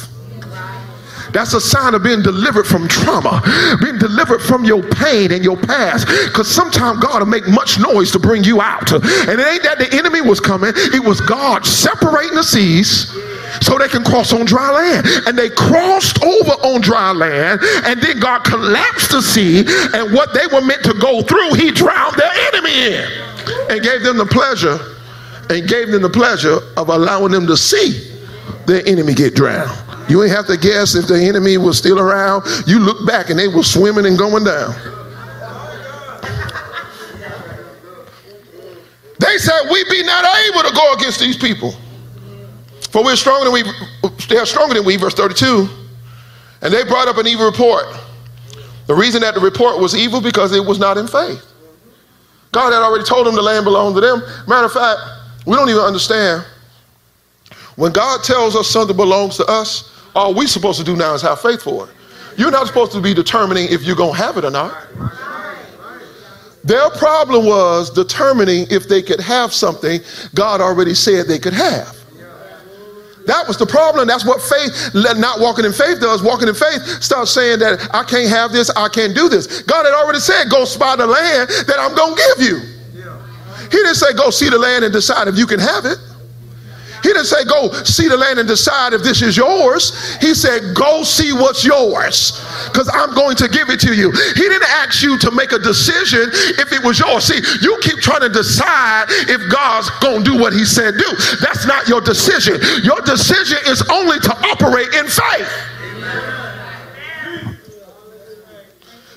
[1.32, 3.42] That's a sign of being delivered from trauma,
[3.80, 6.06] being delivered from your pain and your past.
[6.06, 8.92] Because sometimes God will make much noise to bring you out.
[8.92, 13.12] And it ain't that the enemy was coming, it was God separating the seas
[13.60, 15.06] so they can cross on dry land.
[15.26, 20.34] And they crossed over on dry land, and then God collapsed the sea, and what
[20.34, 23.26] they were meant to go through, He drowned their enemy in
[23.70, 24.78] and gave them the pleasure
[25.48, 28.12] and gave them the pleasure of allowing them to see
[28.66, 29.85] their enemy get drowned.
[30.08, 32.44] You ain't have to guess if the enemy was still around.
[32.66, 34.74] You look back and they were swimming and going down.
[39.18, 41.74] They said, We be not able to go against these people.
[42.90, 43.62] For we're stronger than we
[44.28, 45.68] they are stronger than we, verse 32.
[46.62, 47.84] And they brought up an evil report.
[48.86, 51.44] The reason that the report was evil because it was not in faith.
[52.52, 54.22] God had already told them the land belonged to them.
[54.46, 55.00] Matter of fact,
[55.46, 56.44] we don't even understand.
[57.74, 61.22] When God tells us something belongs to us, all we're supposed to do now is
[61.22, 61.94] have faith for it.
[62.38, 64.74] You're not supposed to be determining if you're going to have it or not.
[66.64, 70.00] Their problem was determining if they could have something
[70.34, 71.96] God already said they could have.
[73.26, 74.06] That was the problem.
[74.06, 76.22] That's what faith, not walking in faith does.
[76.22, 79.62] Walking in faith starts saying that I can't have this, I can't do this.
[79.62, 82.58] God had already said, go spy the land that I'm going to give you.
[83.70, 85.98] He didn't say, go see the land and decide if you can have it.
[87.02, 90.16] He didn't say, go see the land and decide if this is yours.
[90.16, 94.10] He said, go see what's yours because I'm going to give it to you.
[94.10, 96.28] He didn't ask you to make a decision
[96.58, 97.24] if it was yours.
[97.24, 101.10] See, you keep trying to decide if God's going to do what he said do.
[101.40, 102.60] That's not your decision.
[102.82, 105.50] Your decision is only to operate in faith.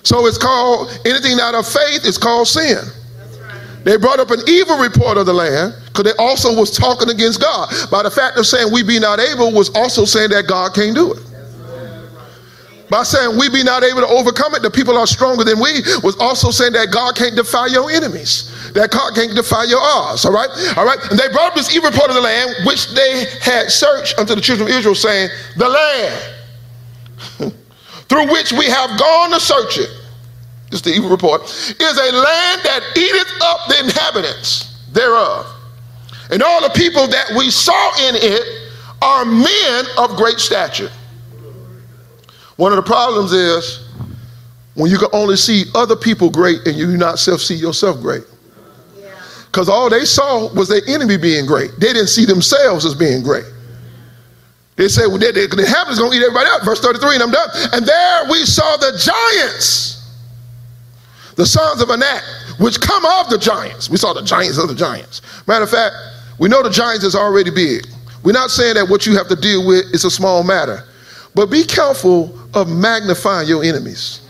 [0.03, 2.79] So it's called anything out of faith is called sin.
[3.89, 7.41] They brought up an evil report of the land because they also was talking against
[7.41, 7.73] God.
[7.89, 10.93] By the fact of saying we be not able was also saying that God can't
[10.93, 11.23] do it.
[12.87, 15.81] By saying we be not able to overcome it, the people are stronger than we,
[16.03, 18.53] was also saying that God can't defy your enemies.
[18.73, 20.23] That God can't defy your odds.
[20.23, 20.49] All right?
[20.77, 20.99] All right.
[21.09, 24.35] And they brought up this evil report of the land, which they had searched unto
[24.35, 26.35] the children of Israel, saying, The land
[28.07, 29.89] through which we have gone to search it
[30.69, 35.47] this is the evil report, is a land that eateth up the inhabitants thereof.
[36.31, 40.91] And all the people that we saw in it are men of great stature.
[42.57, 43.87] One of the problems is
[44.75, 47.99] when you can only see other people great and you do not self see yourself
[48.01, 48.23] great.
[49.47, 51.71] Because all they saw was their enemy being great.
[51.79, 53.45] They didn't see themselves as being great.
[54.75, 56.63] They said, well, the inhabitants going to eat everybody up.
[56.63, 57.49] Verse 33, and I'm done.
[57.73, 59.98] And there we saw the giants
[61.39, 62.21] the sons of Anak,
[62.59, 63.89] which come of the giants.
[63.89, 65.21] We saw the giants of the giants.
[65.47, 65.95] Matter of fact,
[66.37, 67.87] we know the giants is already big.
[68.23, 70.83] We're not saying that what you have to deal with is a small matter,
[71.35, 74.28] but be careful of magnifying your enemies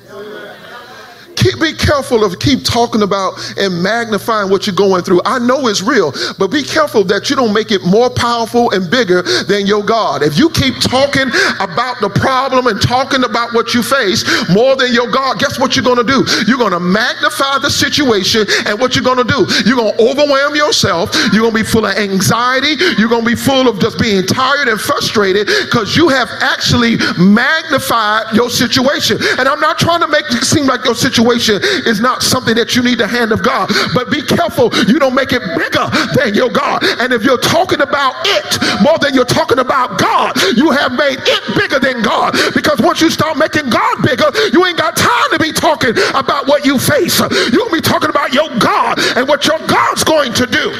[1.39, 5.21] keep, be careful of keep talking about and magnifying what you're going through.
[5.25, 8.91] I know it's real, but be careful that you don't make it more powerful and
[8.91, 10.21] bigger than your God.
[10.21, 14.93] If you keep talking about the problem and talking about what you face more than
[14.93, 16.27] your God, guess what you're going to do?
[16.45, 19.47] You're going to magnify the situation, and what you're going to do?
[19.65, 21.15] You're going to overwhelm yourself.
[21.31, 22.75] You're going to be full of anxiety.
[22.99, 26.97] You're going to be full of just being tired and frustrated because you have actually
[27.17, 29.17] magnified your situation.
[29.39, 32.55] And I'm not trying to make it seem like your situation situation is not something
[32.55, 33.69] that you need the hand of God.
[33.93, 35.85] But be careful you don't make it bigger
[36.17, 36.83] than your God.
[36.99, 41.19] And if you're talking about it more than you're talking about God, you have made
[41.21, 42.33] it bigger than God.
[42.53, 46.47] Because once you start making God bigger, you ain't got time to be talking about
[46.47, 47.19] what you face.
[47.53, 50.73] You'll be talking about your God and what your God's going to do.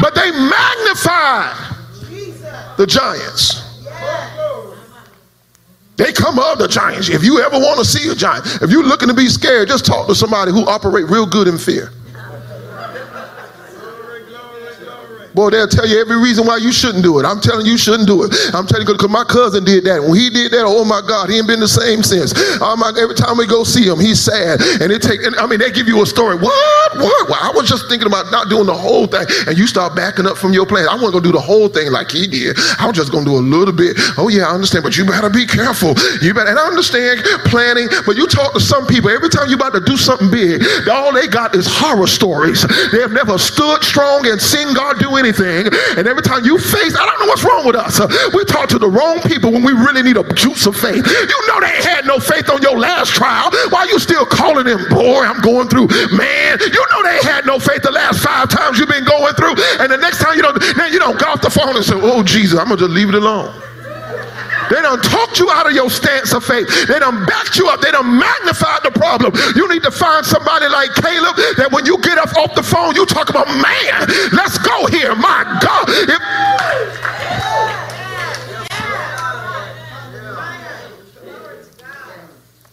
[0.00, 1.54] But they magnified
[2.76, 3.69] the giants.
[6.00, 7.10] They come of the giants.
[7.10, 9.84] If you ever want to see a giant, if you're looking to be scared, just
[9.84, 11.92] talk to somebody who operate real good in fear.
[15.34, 17.24] Boy, they'll tell you every reason why you shouldn't do it.
[17.24, 18.34] I'm telling you, you shouldn't do it.
[18.52, 20.02] I'm telling you because my cousin did that.
[20.02, 22.34] When he did that, oh my God, he ain't been the same since.
[22.60, 24.60] Oh my, every time we go see him, he's sad.
[24.82, 26.34] And it take, and, I mean, they give you a story.
[26.34, 26.90] What?
[26.98, 27.28] What?
[27.30, 29.26] Well, I was just thinking about not doing the whole thing.
[29.46, 30.88] And you start backing up from your plan.
[30.90, 32.58] I want to go do the whole thing like he did.
[32.78, 33.96] I was just to do a little bit.
[34.18, 35.94] Oh yeah, I understand, but you better be careful.
[36.22, 39.60] You better, and I understand planning, but you talk to some people, every time you're
[39.60, 42.66] about to do something big, all they got is horror stories.
[42.90, 45.68] They have never stood strong and seen God do anything.
[46.00, 48.00] And every time you face, I don't know what's wrong with us.
[48.32, 51.04] We talk to the wrong people when we really need a juice of faith.
[51.04, 53.52] You know they had no faith on your last trial.
[53.68, 55.88] Why you still calling them, boy, I'm going through.
[56.16, 59.54] Man, you know they had no faith the last five times you've been going through.
[59.78, 61.94] And the next time you don't, now you don't go off the phone and say,
[61.96, 63.52] oh, Jesus, I'm going to just leave it alone.
[64.70, 66.68] They done talked you out of your stance of faith.
[66.86, 67.80] They done backed you up.
[67.80, 69.34] They done magnified the problem.
[69.56, 72.94] You need to find somebody like Caleb that when you get up off the phone,
[72.94, 75.16] you talk about, man, let's go here.
[75.16, 75.86] My God.
[75.88, 76.20] If,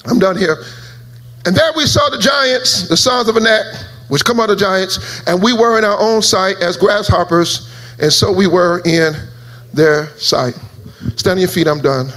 [0.05, 0.57] I'm done here.
[1.45, 3.65] And there we saw the giants, the sons of Anak,
[4.09, 8.13] which come out of giants, and we were in our own sight as grasshoppers, and
[8.13, 9.13] so we were in
[9.73, 10.53] their sight.
[11.15, 12.11] Stand on your feet, I'm done.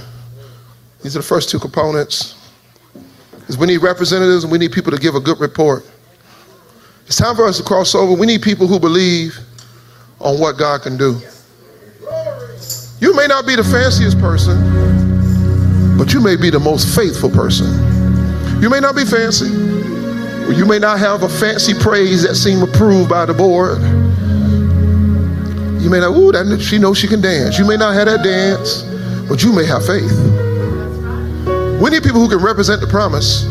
[1.03, 2.35] These are the first two components.
[3.31, 5.83] Because we need representatives and we need people to give a good report.
[7.05, 8.13] It's time for us to cross over.
[8.13, 9.37] We need people who believe
[10.19, 11.19] on what God can do.
[12.99, 17.67] You may not be the fanciest person, but you may be the most faithful person.
[18.61, 19.49] You may not be fancy.
[20.55, 23.79] You may not have a fancy praise that seem approved by the board.
[25.81, 27.57] You may not, ooh, that, she knows she can dance.
[27.57, 28.83] You may not have that dance,
[29.27, 30.11] but you may have faith.
[31.81, 33.45] We need people who can represent the promise.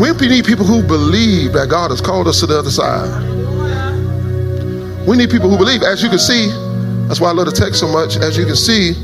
[0.00, 3.22] We need people who believe that God has called us to the other side.
[5.06, 5.82] We need people who believe.
[5.82, 6.48] As you can see,
[7.06, 8.16] that's why I love the text so much.
[8.16, 8.94] As you can see,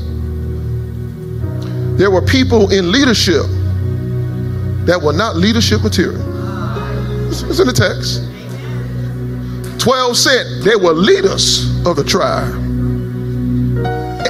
[1.95, 3.43] there were people in leadership
[4.85, 6.19] that were not leadership material.
[7.29, 8.25] It's in the text.
[9.79, 12.53] 12 said they were leaders of the tribe.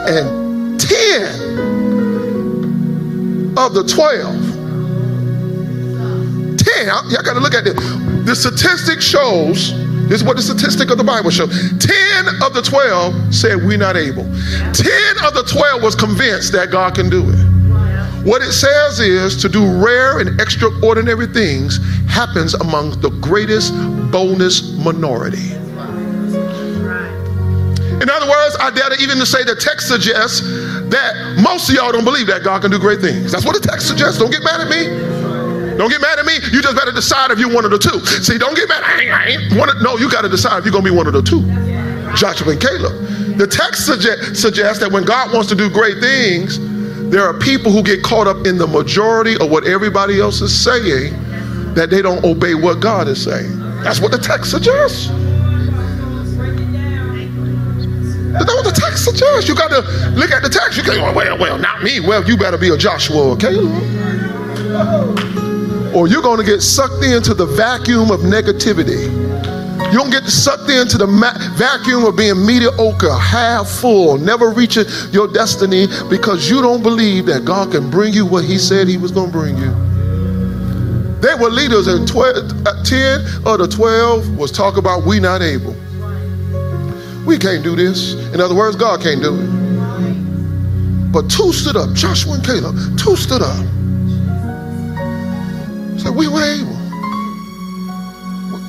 [0.08, 7.76] And 10 of the 12, 10, y'all got to look at this.
[8.26, 9.74] The statistic shows,
[10.08, 11.50] this is what the statistic of the Bible shows.
[11.80, 14.24] 10 of the 12 said, We're not able.
[14.24, 14.32] 10
[15.26, 18.26] of the 12 was convinced that God can do it.
[18.26, 23.74] What it says is to do rare and extraordinary things happens among the greatest
[24.12, 25.59] bonus minority.
[28.02, 30.42] In other words, I dare to even to say the text suggests
[30.90, 33.32] that most of y'all don't believe that God can do great things.
[33.32, 34.18] That's what the text suggests.
[34.18, 34.88] Don't get mad at me.
[35.78, 36.36] Don't get mad at me.
[36.52, 38.00] You just better decide if you're one of the two.
[38.24, 38.84] See, don't get mad.
[38.84, 40.92] I ain't, I ain't one of, no, you got to decide if you're going to
[40.92, 41.44] be one of the two.
[42.16, 43.38] Joshua and Caleb.
[43.38, 46.60] The text suggest, suggests that when God wants to do great things,
[47.10, 50.52] there are people who get caught up in the majority of what everybody else is
[50.52, 51.14] saying
[51.76, 53.58] that they don't obey what God is saying.
[53.84, 55.08] That's what the text suggests.
[58.32, 59.48] That's what the text suggests.
[59.48, 60.78] You got to look at the text.
[60.78, 62.00] You can, go, well, well, not me.
[62.00, 63.72] Well, you better be a Joshua Caleb.
[65.96, 69.10] Or you're going to get sucked into the vacuum of negativity.
[69.92, 74.86] You don't get sucked into the ma- vacuum of being mediocre, half full, never reaching
[75.12, 78.98] your destiny because you don't believe that God can bring you what He said He
[78.98, 79.72] was going to bring you.
[81.22, 85.42] They were leaders, and 12, uh, 10 of the 12 was talk about we not
[85.42, 85.76] able.
[87.26, 88.14] We can't do this.
[88.34, 91.12] In other words, God can't do it.
[91.12, 93.58] But two stood up, Joshua and Caleb, two stood up.
[96.00, 96.78] Said, we were able.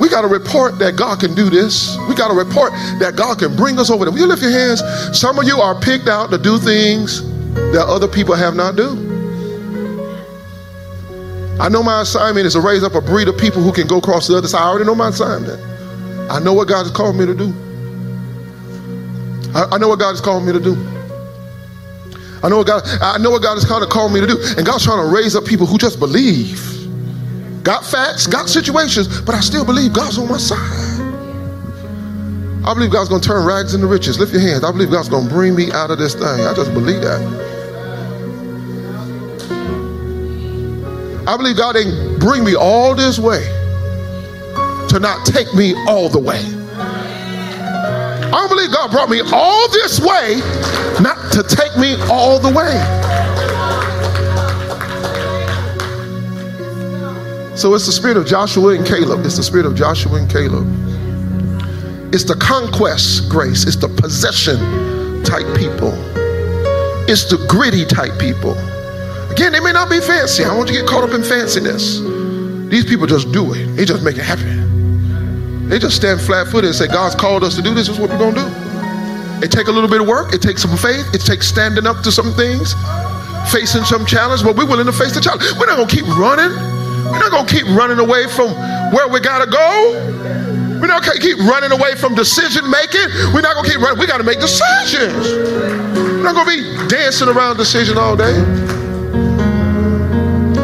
[0.01, 1.97] We got to report that God can do this.
[2.09, 4.13] We got to report that God can bring us over there.
[4.13, 4.83] Will you lift your hands?
[5.19, 7.23] Some of you are picked out to do things
[7.73, 9.07] that other people have not do.
[11.61, 13.99] I know my assignment is to raise up a breed of people who can go
[13.99, 14.63] across the other side.
[14.63, 15.61] I already know my assignment.
[16.31, 17.53] I know what God has called me to do.
[19.55, 20.75] I, I know what God has called me to do.
[22.43, 24.37] I know what God I know what God has kind of called me to do.
[24.57, 26.67] And God's trying to raise up people who just believe.
[27.63, 31.01] Got facts, got situations, but I still believe God's on my side.
[32.65, 34.19] I believe God's going to turn rags into riches.
[34.19, 34.65] Lift your hands.
[34.65, 36.25] I believe God's going to bring me out of this thing.
[36.25, 37.21] I just believe that.
[41.27, 43.43] I believe God didn't bring me all this way
[44.89, 46.60] to not take me all the way.
[48.33, 50.37] I don't believe God brought me all this way
[51.01, 52.79] not to take me all the way.
[57.57, 59.27] So it's the spirit of Joshua and Caleb.
[59.27, 60.67] It's the spirit of Joshua and Caleb.
[62.15, 63.67] It's the conquest grace.
[63.67, 64.59] It's the possession
[65.25, 65.93] type people.
[67.09, 68.53] It's the gritty type people.
[69.31, 70.45] Again, they may not be fancy.
[70.45, 72.01] I don't want you to get caught up in fanciness.
[72.71, 73.67] These people just do it.
[73.77, 74.60] They just make it happen.
[75.71, 77.87] They just stand flat footed and say, God's called us to do this.
[77.87, 78.47] This is what we're going to do.
[79.47, 80.35] It take a little bit of work.
[80.35, 81.15] It takes some faith.
[81.15, 82.75] It takes standing up to some things,
[83.53, 85.47] facing some challenge, but we're willing to face the challenge.
[85.55, 86.51] We're not going to keep running.
[87.07, 88.51] We're not going to keep running away from
[88.91, 89.95] where we got to go.
[90.83, 93.07] We're not going to keep running away from decision making.
[93.31, 93.99] We're not going to keep running.
[93.99, 95.23] We got to make decisions.
[95.95, 98.35] We're not going to be dancing around decision all day.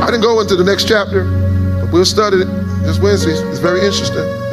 [0.03, 1.25] I didn't go into the next chapter,
[1.79, 2.49] but we'll study it
[2.83, 3.33] this Wednesday.
[3.33, 4.46] It's very interesting.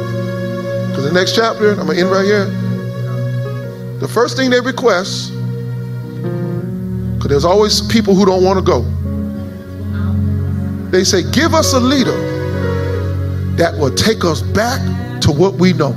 [1.04, 2.46] The next chapter, I'm going to end right here.
[3.98, 5.34] The first thing they request,
[7.14, 8.80] Because there's always people who don't want to go.
[10.90, 12.16] They say, Give us a leader
[13.56, 14.80] that will take us back
[15.20, 15.94] to what we know.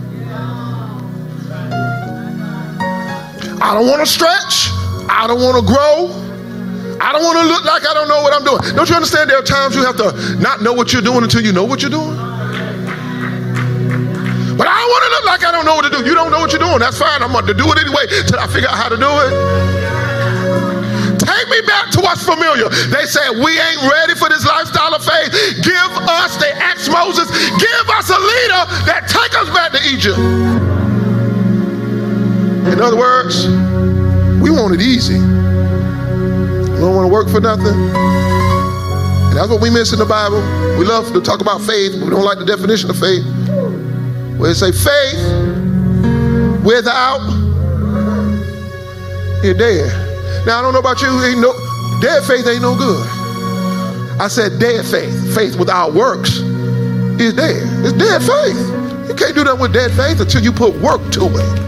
[3.62, 4.68] I don't want to stretch.
[5.10, 6.12] I don't want to grow.
[7.00, 8.76] I don't want to look like I don't know what I'm doing.
[8.76, 9.30] Don't you understand?
[9.30, 11.82] There are times you have to not know what you're doing until you know what
[11.82, 12.27] you're doing.
[14.58, 16.02] But I don't want to look like I don't know what to do.
[16.02, 16.80] You don't know what you're doing.
[16.82, 17.22] That's fine.
[17.22, 19.32] I'm going to do it anyway till I figure out how to do it.
[21.22, 22.66] Take me back to what's familiar.
[22.90, 25.30] They said, We ain't ready for this lifestyle of faith.
[25.62, 30.18] Give us, they asked Moses, give us a leader that take us back to Egypt.
[32.74, 33.46] In other words,
[34.42, 35.20] we want it easy.
[35.20, 37.78] We don't want to work for nothing.
[37.78, 40.42] And that's what we miss in the Bible.
[40.80, 43.26] We love to talk about faith, but we don't like the definition of faith.
[44.38, 45.18] Where it say faith
[46.64, 47.20] without
[49.44, 49.88] you're dead.
[50.46, 51.54] Now I don't know about you, ain't no
[52.02, 53.08] dead faith ain't no good.
[54.20, 55.36] I said dead faith.
[55.36, 56.38] Faith without works
[57.20, 57.64] is dead.
[57.86, 59.10] It's dead faith.
[59.10, 61.68] You can't do that with dead faith until you put work to it.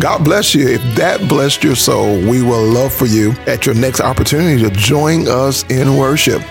[0.00, 0.68] God bless you.
[0.68, 4.70] If that blessed your soul, we will love for you at your next opportunity to
[4.70, 6.42] join us in worship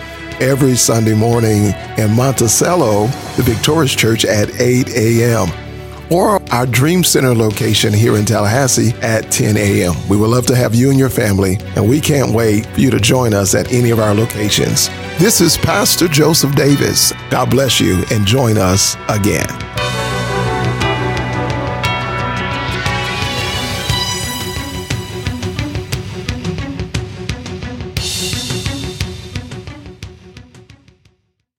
[0.43, 5.47] every Sunday morning in Monticello, the Victorious Church at 8 a.m.
[6.11, 9.93] or our Dream Center location here in Tallahassee at 10 a.m.
[10.09, 12.91] We would love to have you and your family, and we can't wait for you
[12.91, 14.89] to join us at any of our locations.
[15.17, 17.13] This is Pastor Joseph Davis.
[17.29, 19.62] God bless you and join us again.